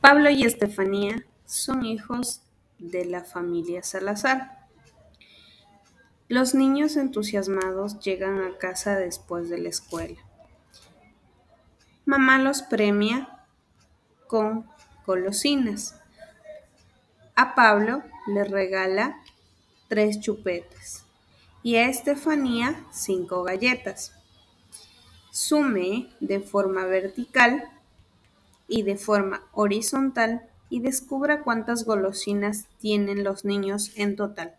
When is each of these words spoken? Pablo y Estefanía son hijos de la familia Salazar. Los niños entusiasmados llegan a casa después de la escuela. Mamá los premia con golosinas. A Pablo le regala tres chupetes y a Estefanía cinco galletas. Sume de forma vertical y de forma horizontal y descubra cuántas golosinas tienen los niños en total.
Pablo 0.00 0.30
y 0.30 0.44
Estefanía 0.44 1.24
son 1.46 1.84
hijos 1.84 2.42
de 2.78 3.04
la 3.04 3.24
familia 3.24 3.82
Salazar. 3.82 4.66
Los 6.28 6.54
niños 6.54 6.96
entusiasmados 6.96 8.00
llegan 8.00 8.42
a 8.42 8.58
casa 8.58 8.96
después 8.96 9.48
de 9.48 9.58
la 9.58 9.68
escuela. 9.68 10.18
Mamá 12.04 12.38
los 12.38 12.62
premia 12.62 13.46
con 14.26 14.66
golosinas. 15.06 16.00
A 17.34 17.54
Pablo 17.54 18.02
le 18.26 18.44
regala 18.44 19.22
tres 19.88 20.20
chupetes 20.20 21.04
y 21.62 21.76
a 21.76 21.88
Estefanía 21.88 22.84
cinco 22.92 23.42
galletas. 23.42 24.12
Sume 25.30 26.10
de 26.20 26.40
forma 26.40 26.86
vertical 26.86 27.68
y 28.68 28.82
de 28.82 28.96
forma 28.96 29.42
horizontal 29.52 30.48
y 30.68 30.80
descubra 30.80 31.42
cuántas 31.42 31.84
golosinas 31.84 32.66
tienen 32.78 33.24
los 33.24 33.44
niños 33.44 33.92
en 33.96 34.16
total. 34.16 34.56